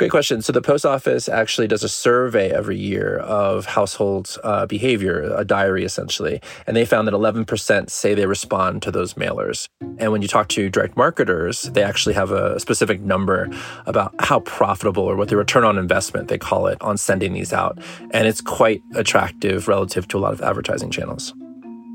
Great 0.00 0.10
question. 0.10 0.40
So 0.40 0.50
the 0.50 0.62
post 0.62 0.86
office 0.86 1.28
actually 1.28 1.66
does 1.66 1.84
a 1.84 1.88
survey 1.90 2.50
every 2.50 2.78
year 2.78 3.18
of 3.18 3.66
household 3.66 4.34
uh, 4.42 4.64
behavior, 4.64 5.30
a 5.36 5.44
diary 5.44 5.84
essentially, 5.84 6.40
and 6.66 6.74
they 6.74 6.86
found 6.86 7.06
that 7.06 7.12
11% 7.12 7.90
say 7.90 8.14
they 8.14 8.24
respond 8.24 8.80
to 8.80 8.90
those 8.90 9.12
mailers. 9.12 9.68
And 9.98 10.10
when 10.10 10.22
you 10.22 10.28
talk 10.28 10.48
to 10.48 10.70
direct 10.70 10.96
marketers, 10.96 11.64
they 11.64 11.82
actually 11.82 12.14
have 12.14 12.30
a 12.30 12.58
specific 12.58 13.02
number 13.02 13.50
about 13.84 14.14
how 14.20 14.40
profitable 14.40 15.02
or 15.02 15.16
what 15.16 15.28
the 15.28 15.36
return 15.36 15.64
on 15.64 15.76
investment 15.76 16.28
they 16.28 16.38
call 16.38 16.66
it 16.66 16.80
on 16.80 16.96
sending 16.96 17.34
these 17.34 17.52
out, 17.52 17.78
and 18.12 18.26
it's 18.26 18.40
quite 18.40 18.82
attractive 18.94 19.68
relative 19.68 20.08
to 20.08 20.16
a 20.16 20.20
lot 20.20 20.32
of 20.32 20.40
advertising 20.40 20.90
channels. 20.90 21.34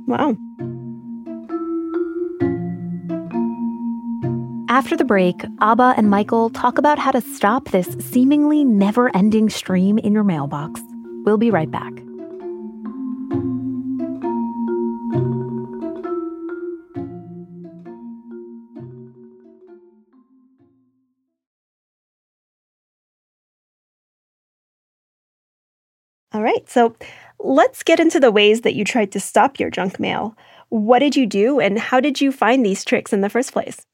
Wow. 0.05 0.37
After 4.75 4.97
the 4.97 5.05
break, 5.05 5.37
Abha 5.61 5.93
and 5.95 6.09
Michael 6.09 6.49
talk 6.49 6.77
about 6.77 6.99
how 6.99 7.11
to 7.11 7.21
stop 7.21 7.69
this 7.69 7.95
seemingly 7.97 8.65
never 8.65 9.09
ending 9.15 9.49
stream 9.49 9.97
in 9.97 10.11
your 10.11 10.25
mailbox. 10.25 10.81
We'll 11.23 11.37
be 11.37 11.49
right 11.49 11.71
back. 11.71 11.93
All 26.33 26.41
right, 26.41 26.69
so 26.69 26.97
let's 27.39 27.81
get 27.81 28.01
into 28.01 28.19
the 28.19 28.29
ways 28.29 28.59
that 28.61 28.75
you 28.75 28.83
tried 28.83 29.13
to 29.13 29.21
stop 29.21 29.57
your 29.57 29.69
junk 29.69 30.01
mail. 30.01 30.35
What 30.67 30.99
did 30.99 31.15
you 31.15 31.25
do, 31.25 31.61
and 31.61 31.79
how 31.79 32.01
did 32.01 32.19
you 32.19 32.33
find 32.33 32.65
these 32.65 32.83
tricks 32.83 33.13
in 33.13 33.21
the 33.21 33.29
first 33.29 33.53
place? 33.53 33.85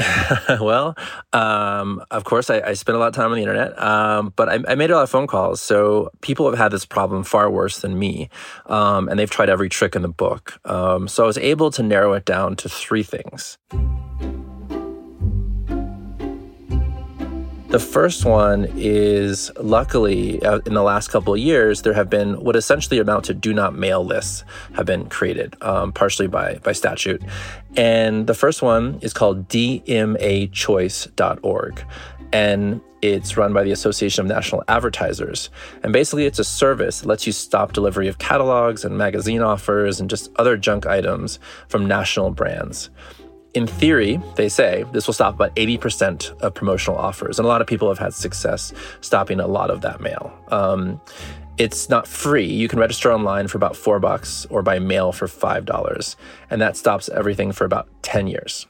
well, 0.60 0.96
um, 1.32 2.02
of 2.10 2.24
course, 2.24 2.50
I, 2.50 2.60
I, 2.60 2.72
spent 2.74 2.96
a 2.96 2.98
lot 2.98 3.08
of 3.08 3.14
time 3.14 3.30
on 3.30 3.36
the 3.36 3.42
internet, 3.42 3.80
um, 3.80 4.32
but 4.36 4.48
I, 4.48 4.58
I, 4.68 4.74
made 4.74 4.90
a 4.90 4.94
lot 4.94 5.02
of 5.02 5.10
phone 5.10 5.26
calls. 5.26 5.60
So 5.60 6.10
people 6.20 6.48
have 6.48 6.58
had 6.58 6.70
this 6.70 6.84
problem 6.84 7.24
far 7.24 7.50
worse 7.50 7.80
than 7.80 7.98
me, 7.98 8.30
um, 8.66 9.08
and 9.08 9.18
they've 9.18 9.30
tried 9.30 9.50
every 9.50 9.68
trick 9.68 9.96
in 9.96 10.02
the 10.02 10.08
book. 10.08 10.58
Um, 10.64 11.08
so 11.08 11.24
I 11.24 11.26
was 11.26 11.38
able 11.38 11.70
to 11.72 11.82
narrow 11.82 12.14
it 12.14 12.24
down 12.24 12.56
to 12.56 12.68
three 12.68 13.02
things. 13.02 13.58
The 17.70 17.78
first 17.78 18.24
one 18.24 18.66
is 18.74 19.52
luckily 19.60 20.42
uh, 20.42 20.58
in 20.66 20.74
the 20.74 20.82
last 20.82 21.06
couple 21.06 21.34
of 21.34 21.38
years, 21.38 21.82
there 21.82 21.92
have 21.92 22.10
been 22.10 22.42
what 22.42 22.56
essentially 22.56 22.98
amount 22.98 23.26
to 23.26 23.34
do 23.34 23.54
not 23.54 23.76
mail 23.76 24.04
lists 24.04 24.42
have 24.72 24.86
been 24.86 25.08
created, 25.08 25.54
um, 25.62 25.92
partially 25.92 26.26
by, 26.26 26.56
by 26.64 26.72
statute. 26.72 27.22
And 27.76 28.26
the 28.26 28.34
first 28.34 28.60
one 28.60 28.98
is 29.02 29.12
called 29.12 29.46
dmachoice.org. 29.46 31.84
And 32.32 32.80
it's 33.02 33.36
run 33.36 33.52
by 33.52 33.62
the 33.62 33.70
Association 33.70 34.22
of 34.22 34.26
National 34.26 34.64
Advertisers. 34.66 35.48
And 35.84 35.92
basically, 35.92 36.26
it's 36.26 36.40
a 36.40 36.44
service 36.44 37.02
that 37.02 37.06
lets 37.06 37.24
you 37.24 37.32
stop 37.32 37.72
delivery 37.72 38.08
of 38.08 38.18
catalogs 38.18 38.84
and 38.84 38.98
magazine 38.98 39.42
offers 39.42 40.00
and 40.00 40.10
just 40.10 40.28
other 40.36 40.56
junk 40.56 40.86
items 40.86 41.38
from 41.68 41.86
national 41.86 42.32
brands 42.32 42.90
in 43.54 43.66
theory, 43.66 44.20
they 44.36 44.48
say 44.48 44.84
this 44.92 45.06
will 45.06 45.14
stop 45.14 45.34
about 45.34 45.54
80% 45.56 46.40
of 46.40 46.54
promotional 46.54 46.96
offers. 46.96 47.38
And 47.38 47.46
a 47.46 47.48
lot 47.48 47.60
of 47.60 47.66
people 47.66 47.88
have 47.88 47.98
had 47.98 48.14
success 48.14 48.72
stopping 49.00 49.40
a 49.40 49.46
lot 49.46 49.70
of 49.70 49.80
that 49.80 50.00
mail. 50.00 50.32
Um, 50.48 51.00
it's 51.58 51.88
not 51.88 52.06
free. 52.06 52.46
You 52.46 52.68
can 52.68 52.78
register 52.78 53.12
online 53.12 53.48
for 53.48 53.58
about 53.58 53.76
four 53.76 54.00
bucks 54.00 54.46
or 54.46 54.62
by 54.62 54.78
mail 54.78 55.12
for 55.12 55.26
$5. 55.26 56.16
And 56.48 56.60
that 56.62 56.76
stops 56.76 57.08
everything 57.10 57.52
for 57.52 57.64
about 57.64 57.88
10 58.02 58.28
years. 58.28 58.66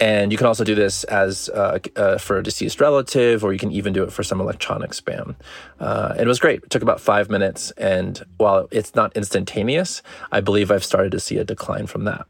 And 0.00 0.32
you 0.32 0.38
can 0.38 0.46
also 0.46 0.64
do 0.64 0.74
this 0.74 1.04
as 1.04 1.48
uh, 1.48 1.78
uh, 1.96 2.18
for 2.18 2.38
a 2.38 2.42
deceased 2.42 2.80
relative, 2.80 3.44
or 3.44 3.52
you 3.52 3.58
can 3.58 3.70
even 3.70 3.92
do 3.92 4.02
it 4.02 4.12
for 4.12 4.22
some 4.22 4.40
electronic 4.40 4.90
spam. 4.90 5.36
Uh, 5.78 6.14
it 6.18 6.26
was 6.26 6.40
great. 6.40 6.64
It 6.64 6.70
took 6.70 6.82
about 6.82 7.00
five 7.00 7.30
minutes. 7.30 7.70
And 7.72 8.22
while 8.36 8.68
it's 8.70 8.94
not 8.94 9.16
instantaneous, 9.16 10.02
I 10.32 10.40
believe 10.40 10.70
I've 10.70 10.84
started 10.84 11.12
to 11.12 11.20
see 11.20 11.38
a 11.38 11.44
decline 11.44 11.86
from 11.86 12.04
that. 12.04 12.26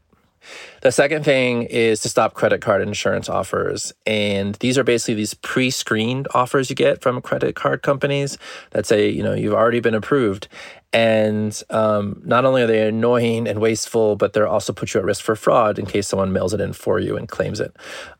The 0.81 0.91
second 0.91 1.23
thing 1.23 1.63
is 1.63 2.01
to 2.01 2.09
stop 2.09 2.33
credit 2.33 2.61
card 2.61 2.81
insurance 2.81 3.29
offers. 3.29 3.93
And 4.05 4.55
these 4.55 4.77
are 4.77 4.83
basically 4.83 5.15
these 5.15 5.33
pre 5.33 5.69
screened 5.69 6.27
offers 6.33 6.69
you 6.69 6.75
get 6.75 7.01
from 7.01 7.21
credit 7.21 7.55
card 7.55 7.81
companies 7.81 8.37
that 8.71 8.85
say, 8.85 9.09
you 9.09 9.23
know, 9.23 9.33
you've 9.33 9.53
already 9.53 9.79
been 9.79 9.95
approved. 9.95 10.47
And 10.93 11.61
um, 11.71 12.21
not 12.23 12.45
only 12.45 12.61
are 12.61 12.67
they 12.67 12.87
annoying 12.87 13.49
and 13.49 13.59
wasteful, 13.59 14.15
but 14.15 14.31
they're 14.31 14.47
also 14.47 14.71
put 14.71 14.93
you 14.93 15.01
at 15.01 15.05
risk 15.05 15.23
for 15.23 15.35
fraud 15.35 15.77
in 15.77 15.85
case 15.85 16.07
someone 16.07 16.31
mails 16.31 16.53
it 16.53 16.61
in 16.61 16.71
for 16.71 16.99
you 16.99 17.17
and 17.17 17.27
claims 17.27 17.59
it. 17.59 17.75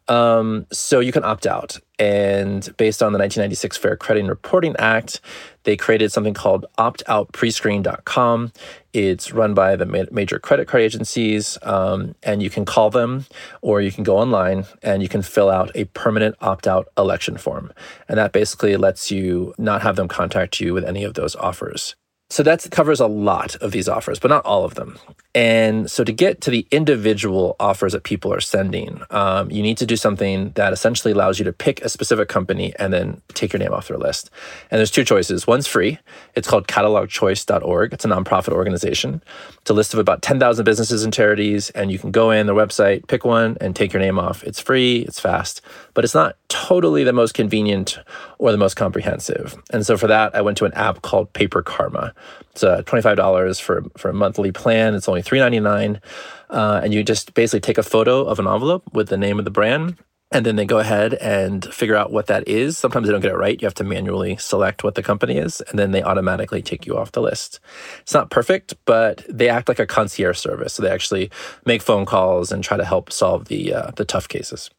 Um, 0.10 0.67
so 0.74 1.00
you 1.00 1.13
can 1.13 1.24
opt 1.24 1.48
out. 1.48 1.79
And 1.98 2.62
based 2.75 3.01
on 3.01 3.13
the 3.13 3.20
1996 3.20 3.77
Fair 3.77 3.96
Credit 3.96 4.20
and 4.20 4.29
Reporting 4.29 4.75
Act, 4.77 5.22
they 5.66 5.76
created 5.76 6.12
something 6.12 6.34
called 6.34 6.66
optoutprescreen.com. 6.78 8.52
It's 8.94 9.34
run 9.34 9.54
by 9.54 9.76
the 9.76 9.86
ma- 9.86 10.06
major 10.12 10.40
credit 10.40 10.68
card 10.68 10.84
agencies, 10.84 11.58
um, 11.64 12.16
and 12.24 12.42
you 12.42 12.50
can 12.50 12.64
call 12.64 12.90
them 12.90 13.26
or 13.62 13.82
you 13.82 13.92
can 13.92 14.04
go 14.04 14.18
online 14.18 14.66
and 14.82 15.04
you 15.04 15.10
can 15.10 15.22
fill 15.22 15.50
out 15.50 15.72
a 15.76 15.86
permanent 15.86 16.36
opt 16.40 16.68
out 16.68 16.88
election 16.98 17.38
form. 17.38 17.74
And 18.08 18.18
that 18.18 18.32
basically 18.32 18.78
lets 18.78 19.12
you 19.12 19.54
not 19.58 19.82
have 19.82 19.98
them 19.98 20.08
contact 20.08 20.60
you 20.62 20.74
with 20.74 20.86
any 20.86 21.04
of 21.04 21.16
those 21.16 21.36
offers. 21.36 21.96
So 22.30 22.42
that 22.44 22.68
covers 22.72 23.00
a 23.00 23.08
lot 23.08 23.56
of 23.58 23.72
these 23.72 23.88
offers, 23.90 24.20
but 24.20 24.30
not 24.30 24.46
all 24.46 24.64
of 24.64 24.76
them. 24.76 24.98
And 25.36 25.92
so 25.92 26.06
to 26.06 26.13
get 26.13 26.39
to 26.42 26.50
the 26.50 26.65
individual 26.72 27.58
offers 27.60 27.92
that 27.92 28.04
people 28.04 28.34
are 28.34 28.39
sending, 28.39 29.01
um, 29.10 29.51
you 29.51 29.62
need 29.62 29.77
to 29.80 29.86
do 29.86 29.98
something 29.98 30.51
that 30.51 30.72
essentially 30.72 31.12
allows 31.12 31.39
you 31.39 31.46
to 31.46 31.51
pick 31.51 31.82
a 31.82 31.89
specific 31.89 32.30
company 32.30 32.74
and 32.80 32.94
then 32.94 33.22
take 33.34 33.51
your 33.51 33.60
name 33.60 33.74
off 33.74 33.89
their 33.89 33.98
list. 33.98 34.32
And 34.72 34.80
there's 34.80 34.89
two 34.89 35.04
choices. 35.04 35.46
One's 35.46 35.68
free. 35.68 36.00
It's 36.36 36.48
called 36.48 36.70
catalogchoice.org. 36.70 37.92
It's 37.92 38.06
a 38.06 38.08
nonprofit 38.08 38.54
organization. 38.54 39.22
It's 39.60 39.70
a 39.70 39.74
list 39.74 39.94
of 39.94 40.00
about 40.00 40.22
10,000 40.22 40.63
businesses 40.63 41.04
and 41.04 41.13
charities. 41.13 41.70
And 41.72 41.92
you 41.92 42.00
can 42.00 42.12
go 42.12 42.32
in 42.32 42.46
their 42.46 42.56
website, 42.56 43.06
pick 43.10 43.25
one, 43.25 43.58
and 43.60 43.75
take 43.75 43.92
your 43.92 44.01
name 44.01 44.18
off. 44.18 44.42
It's 44.46 44.62
free, 44.62 45.00
it's 45.00 45.20
fast, 45.20 45.62
but 45.94 46.06
it's 46.06 46.15
not 46.15 46.38
totally 46.48 47.04
the 47.04 47.12
most 47.12 47.34
convenient 47.34 48.00
or 48.38 48.54
the 48.54 48.58
most 48.58 48.75
comprehensive. 48.75 49.62
And 49.72 49.86
so 49.86 49.98
for 49.98 50.08
that, 50.08 50.34
I 50.34 50.42
went 50.42 50.58
to 50.60 50.65
an 50.65 50.74
app 50.75 51.01
called 51.01 51.34
Paper 51.34 51.62
Karma. 51.62 52.13
It's 52.51 52.63
uh, 52.63 52.84
$25 52.84 53.60
for, 53.60 53.84
for 53.98 54.10
a 54.10 54.13
monthly 54.13 54.54
plan. 54.54 54.96
It's 54.96 55.10
only 55.10 55.22
$3.99. 55.25 56.00
Uh, 56.50 56.82
and 56.84 56.94
you 56.94 57.03
just 57.03 57.34
basically 57.34 57.62
take 57.62 57.77
a 57.77 57.84
photo 57.84 58.24
of 58.24 58.39
an 58.39 58.48
envelope 58.48 58.84
with 58.94 59.10
the 59.10 59.17
name 59.17 59.39
of 59.39 59.46
the 59.46 59.51
brand. 59.51 59.98
And 60.32 60.46
then 60.46 60.55
they 60.55 60.65
go 60.65 60.79
ahead 60.79 61.13
and 61.15 61.63
figure 61.74 61.96
out 61.96 62.12
what 62.12 62.27
that 62.27 62.48
is. 62.48 62.77
Sometimes 62.77 63.05
they 63.08 63.12
don't 63.12 63.22
get 63.22 63.32
it 63.32 63.38
right. 63.38 63.62
You 63.62 63.65
have 63.67 63.75
to 63.75 63.84
manually 63.84 64.38
select 64.38 64.84
what 64.84 64.96
the 64.96 65.03
company 65.03 65.38
is, 65.38 65.62
and 65.70 65.77
then 65.77 65.91
they 65.91 66.01
automatically 66.01 66.62
take 66.62 66.86
you 66.86 66.98
off 66.98 67.12
the 67.12 67.22
list. 67.22 67.60
It's 68.01 68.13
not 68.13 68.32
perfect, 68.32 68.74
but 68.86 69.24
they 69.29 69.50
act 69.50 69.70
like 69.70 69.79
a 69.79 69.86
concierge 69.86 70.39
service. 70.39 70.74
So 70.74 70.84
they 70.84 70.89
actually 70.89 71.29
make 71.65 71.82
phone 71.82 72.05
calls 72.05 72.51
and 72.51 72.63
try 72.63 72.75
to 72.75 72.84
help 72.84 73.12
solve 73.12 73.46
the 73.46 73.74
uh, 73.74 73.91
the 73.96 74.03
tough 74.03 74.27
cases. 74.27 74.70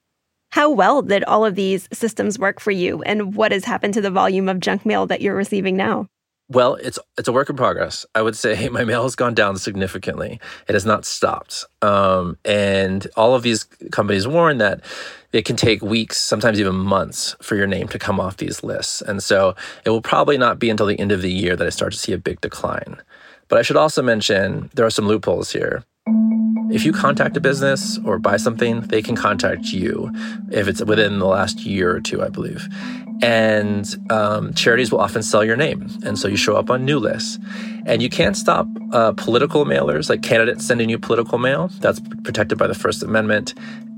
How 0.51 0.71
well 0.71 1.01
did 1.01 1.23
all 1.25 1.45
of 1.45 1.55
these 1.55 1.89
systems 1.93 2.39
work 2.39 2.61
for 2.61 2.73
you, 2.73 3.03
and 3.03 3.35
what 3.35 3.53
has 3.53 3.65
happened 3.65 3.95
to 3.95 4.01
the 4.01 4.11
volume 4.11 4.49
of 4.49 4.61
junk 4.61 4.85
mail 4.85 5.07
that 5.07 5.21
you're 5.21 5.35
receiving 5.35 5.77
now? 5.77 6.09
Well, 6.49 6.77
it's 6.77 6.99
it's 7.19 7.27
a 7.27 7.33
work 7.33 7.51
in 7.51 7.57
progress. 7.57 8.07
I 8.15 8.23
would 8.23 8.37
say 8.37 8.69
my 8.73 8.85
mail 8.85 9.03
has 9.03 9.17
gone 9.17 9.35
down 9.35 9.59
significantly. 9.59 10.41
It 10.69 10.75
has 10.75 10.87
not 10.87 11.05
stopped, 11.05 11.65
um, 11.83 12.39
and 12.45 13.07
all 13.17 13.35
of 13.35 13.43
these 13.43 13.65
companies 13.91 14.29
warn 14.29 14.59
that 14.59 14.83
it 15.33 15.45
can 15.45 15.57
take 15.57 15.83
weeks, 15.83 16.17
sometimes 16.17 16.61
even 16.61 16.77
months, 16.77 17.37
for 17.43 17.57
your 17.57 17.67
name 17.67 17.89
to 17.89 17.99
come 17.99 18.21
off 18.21 18.37
these 18.37 18.63
lists. 18.63 19.03
And 19.03 19.23
so 19.23 19.55
it 19.85 19.91
will 19.91 20.01
probably 20.01 20.39
not 20.39 20.59
be 20.59 20.71
until 20.71 20.87
the 20.87 20.99
end 20.99 21.13
of 21.13 21.21
the 21.21 21.33
year 21.33 21.57
that 21.57 21.67
I 21.67 21.71
start 21.71 21.93
to 21.93 21.99
see 21.99 22.13
a 22.13 22.19
big 22.19 22.41
decline. 22.41 22.97
But 23.49 23.59
I 23.59 23.63
should 23.63 23.77
also 23.77 24.03
mention 24.03 24.71
there 24.75 24.87
are 24.87 24.91
some 24.91 25.07
loopholes 25.07 25.53
here. 25.53 25.85
If 26.69 26.85
you 26.85 26.93
contact 26.93 27.37
a 27.37 27.41
business 27.41 27.99
or 28.05 28.19
buy 28.19 28.37
something, 28.39 28.81
they 28.83 29.01
can 29.01 29.15
contact 29.15 29.73
you 29.73 30.11
if 30.51 30.67
it's 30.67 30.83
within 30.85 31.21
the 31.21 31.27
last 31.27 31.65
year 31.65 31.95
or 31.95 32.01
two, 32.01 32.23
I 32.23 32.29
believe. 32.29 32.69
And 33.23 33.87
um, 34.11 34.53
charities 34.53 34.91
will 34.91 35.01
often 35.01 35.23
sell 35.23 35.45
your 35.45 35.57
name. 35.57 35.89
And 36.05 36.19
so 36.19 36.29
you 36.29 36.37
show 36.37 36.57
up 36.57 36.69
on 36.69 36.85
new 36.85 36.99
lists. 36.99 37.39
And 37.87 38.03
you 38.03 38.11
can't 38.11 38.37
stop 38.37 38.67
uh, 38.93 39.13
political 39.13 39.65
mailers, 39.65 40.11
like 40.11 40.23
candidates 40.23 40.67
sending 40.67 40.91
you 40.91 40.99
political 40.99 41.39
mail. 41.39 41.71
That's 41.81 42.01
protected 42.25 42.59
by 42.59 42.67
the 42.67 42.75
First 42.75 43.03
Amendment. 43.03 43.55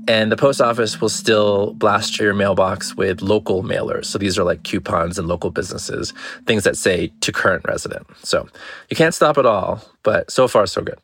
And 0.07 0.31
the 0.31 0.37
post 0.37 0.61
office 0.61 1.01
will 1.01 1.09
still 1.09 1.73
blast 1.73 2.19
your 2.19 2.33
mailbox 2.33 2.95
with 2.95 3.21
local 3.21 3.63
mailers. 3.63 4.05
So 4.05 4.17
these 4.17 4.37
are 4.37 4.43
like 4.43 4.63
coupons 4.63 5.19
and 5.19 5.27
local 5.27 5.49
businesses, 5.49 6.13
things 6.45 6.63
that 6.63 6.77
say 6.77 7.11
to 7.21 7.31
current 7.31 7.65
resident. 7.67 8.07
So 8.23 8.47
you 8.89 8.95
can't 8.95 9.13
stop 9.13 9.37
it 9.37 9.45
all, 9.45 9.81
but 10.03 10.31
so 10.31 10.47
far, 10.47 10.65
so 10.65 10.81
good. 10.81 10.99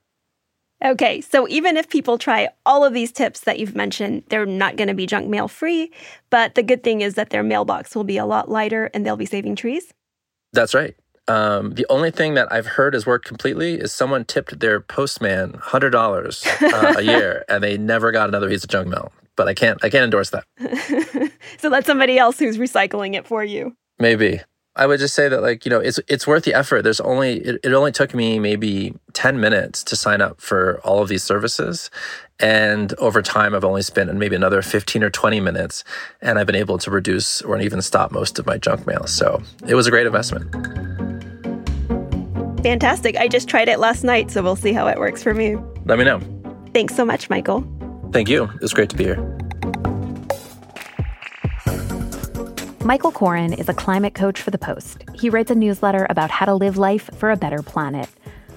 Okay, 0.86 1.20
so 1.20 1.48
even 1.48 1.78
if 1.78 1.90
people 1.90 2.20
try 2.20 2.48
all 2.64 2.86
of 2.86 2.94
these 2.94 3.12
tips 3.12 3.40
that 3.42 3.58
you've 3.58 3.76
mentioned, 3.76 4.22
they're 4.30 4.46
not 4.46 4.76
going 4.76 4.88
to 4.88 4.94
be 4.94 5.08
junk 5.08 5.28
mail 5.28 5.48
free. 5.48 5.92
But 6.30 6.54
the 6.54 6.62
good 6.62 6.84
thing 6.84 7.02
is 7.02 7.16
that 7.16 7.32
their 7.32 7.42
mailbox 7.42 7.96
will 7.96 8.04
be 8.04 8.18
a 8.18 8.26
lot 8.26 8.50
lighter 8.50 8.92
and 8.94 9.04
they'll 9.04 9.18
be 9.18 9.26
saving 9.26 9.56
trees. 9.56 9.94
That's 10.54 10.76
right. 10.76 10.96
Um, 11.28 11.72
the 11.72 11.88
only 11.90 12.12
thing 12.12 12.36
that 12.36 12.54
I've 12.54 12.68
heard 12.68 12.94
has 12.94 13.08
worked 13.08 13.26
completely 13.26 13.76
is 13.76 13.92
someone 13.92 14.26
tipped 14.26 14.60
their 14.60 14.80
postman 14.80 15.56
hundred 15.56 15.90
dollars 15.90 16.46
uh, 16.62 16.94
a 16.98 17.02
year, 17.02 17.44
and 17.50 17.64
they 17.64 17.78
never 17.78 18.12
got 18.12 18.30
another 18.30 18.48
piece 18.48 18.64
of 18.64 18.70
junk 18.70 18.88
mail. 18.88 19.12
But 19.36 19.48
I 19.48 19.56
can't, 19.56 19.84
I 19.84 19.90
can't 19.90 20.04
endorse 20.04 20.30
that. 20.30 20.46
so 21.58 21.72
that's 21.72 21.88
somebody 21.88 22.20
else 22.20 22.38
who's 22.38 22.60
recycling 22.60 23.16
it 23.16 23.26
for 23.26 23.44
you. 23.44 23.76
Maybe. 23.98 24.40
I 24.78 24.88
would 24.88 25.00
just 25.00 25.16
say 25.16 25.30
that 25.30 25.42
like, 25.42 25.66
you 25.66 25.70
know, 25.70 25.80
it's 25.80 26.00
it's 26.08 26.28
worth 26.28 26.44
the 26.44 26.54
effort. 26.54 26.82
There's 26.82 27.00
only 27.00 27.38
it, 27.38 27.60
it 27.64 27.74
only 27.74 27.92
took 27.92 28.14
me 28.14 28.40
maybe 28.40 28.94
10 29.14 29.40
minutes 29.40 29.84
to 29.86 29.96
sign 29.96 30.22
up 30.22 30.42
for 30.42 30.82
all 30.84 31.02
of 31.02 31.08
these 31.08 31.24
services. 31.24 31.90
And 32.40 32.94
over 32.96 33.22
time 33.22 33.56
I've 33.56 33.64
only 33.64 33.82
spent 33.82 34.14
maybe 34.16 34.36
another 34.36 34.62
15 34.62 35.04
or 35.04 35.10
20 35.10 35.40
minutes 35.40 35.86
and 36.22 36.38
I've 36.38 36.46
been 36.46 36.56
able 36.56 36.78
to 36.80 36.92
reduce 36.92 37.42
or 37.42 37.58
even 37.60 37.82
stop 37.82 38.12
most 38.12 38.38
of 38.38 38.46
my 38.46 38.58
junk 38.58 38.86
mail. 38.86 39.08
So 39.08 39.42
it 39.66 39.76
was 39.76 39.88
a 39.88 39.92
great 39.92 40.06
investment. 40.06 40.54
Fantastic. 42.62 43.16
I 43.16 43.28
just 43.28 43.48
tried 43.48 43.70
it 43.70 43.80
last 43.80 44.04
night, 44.04 44.32
so 44.32 44.42
we'll 44.42 44.56
see 44.56 44.74
how 44.74 44.88
it 44.88 44.98
works 44.98 45.22
for 45.22 45.34
me. 45.34 45.56
Let 45.86 46.00
me 46.00 46.04
know. 46.04 46.20
Thanks 46.74 46.96
so 46.96 47.06
much, 47.06 47.30
Michael. 47.30 47.64
Thank 48.12 48.28
you. 48.28 48.46
It 48.46 48.62
was 48.62 48.74
great 48.74 48.90
to 48.90 48.98
be 48.98 49.04
here. 49.04 49.35
Michael 52.86 53.12
Coren 53.12 53.58
is 53.58 53.68
a 53.68 53.74
climate 53.74 54.14
coach 54.14 54.40
for 54.40 54.52
The 54.52 54.60
Post. 54.60 55.06
He 55.16 55.32
writes 55.32 55.50
a 55.50 55.56
newsletter 55.56 56.06
about 56.08 56.30
how 56.30 56.46
to 56.46 56.54
live 56.54 56.78
life 56.78 57.10
for 57.16 57.32
a 57.32 57.36
better 57.36 57.64
planet. 57.64 58.08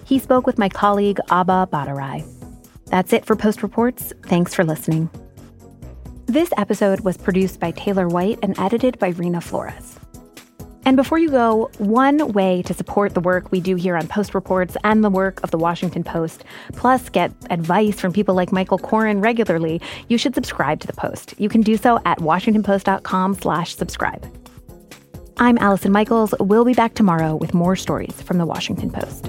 He 0.04 0.18
spoke 0.18 0.46
with 0.46 0.58
my 0.58 0.68
colleague, 0.68 1.18
Abha 1.30 1.66
Bhattarai. 1.70 2.26
That's 2.88 3.14
it 3.14 3.24
for 3.24 3.36
Post 3.36 3.62
Reports. 3.62 4.12
Thanks 4.26 4.52
for 4.52 4.64
listening. 4.64 5.08
This 6.26 6.52
episode 6.58 7.00
was 7.00 7.16
produced 7.16 7.58
by 7.58 7.70
Taylor 7.70 8.06
White 8.06 8.38
and 8.42 8.58
edited 8.58 8.98
by 8.98 9.12
Reena 9.12 9.42
Flores. 9.42 9.98
And 10.88 10.96
before 10.96 11.18
you 11.18 11.28
go, 11.28 11.70
one 11.76 12.32
way 12.32 12.62
to 12.62 12.72
support 12.72 13.12
the 13.12 13.20
work 13.20 13.52
we 13.52 13.60
do 13.60 13.76
here 13.76 13.94
on 13.94 14.08
Post 14.08 14.34
Reports 14.34 14.74
and 14.84 15.04
the 15.04 15.10
work 15.10 15.38
of 15.42 15.50
the 15.50 15.58
Washington 15.58 16.02
Post, 16.02 16.44
plus 16.72 17.10
get 17.10 17.30
advice 17.50 18.00
from 18.00 18.10
people 18.10 18.34
like 18.34 18.52
Michael 18.52 18.78
Coren 18.78 19.22
regularly, 19.22 19.82
you 20.08 20.16
should 20.16 20.34
subscribe 20.34 20.80
to 20.80 20.86
the 20.86 20.94
Post. 20.94 21.34
You 21.36 21.50
can 21.50 21.60
do 21.60 21.76
so 21.76 22.00
at 22.06 22.20
washingtonpost.com/slash-subscribe. 22.20 24.38
I'm 25.36 25.58
Allison 25.58 25.92
Michaels. 25.92 26.34
We'll 26.40 26.64
be 26.64 26.72
back 26.72 26.94
tomorrow 26.94 27.36
with 27.36 27.52
more 27.52 27.76
stories 27.76 28.22
from 28.22 28.38
the 28.38 28.46
Washington 28.46 28.90
Post. 28.90 29.28